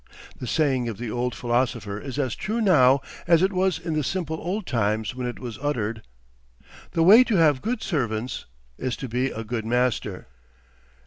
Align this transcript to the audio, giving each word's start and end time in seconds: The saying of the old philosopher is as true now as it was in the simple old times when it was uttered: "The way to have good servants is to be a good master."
The 0.39 0.47
saying 0.47 0.89
of 0.89 0.97
the 0.97 1.11
old 1.11 1.35
philosopher 1.35 1.99
is 1.99 2.17
as 2.17 2.33
true 2.35 2.59
now 2.59 3.01
as 3.27 3.43
it 3.43 3.53
was 3.53 3.77
in 3.77 3.93
the 3.93 4.03
simple 4.03 4.37
old 4.39 4.65
times 4.65 5.13
when 5.13 5.27
it 5.27 5.37
was 5.37 5.59
uttered: 5.61 6.01
"The 6.93 7.03
way 7.03 7.23
to 7.25 7.35
have 7.35 7.61
good 7.61 7.83
servants 7.83 8.47
is 8.79 8.95
to 8.95 9.07
be 9.07 9.27
a 9.29 9.43
good 9.43 9.63
master." 9.63 10.25